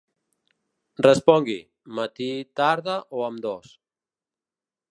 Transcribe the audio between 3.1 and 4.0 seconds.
o ambdòs.